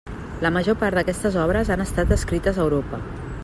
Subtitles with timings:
[0.45, 3.05] La major part d'aquestes obres han estat escrites a Europa.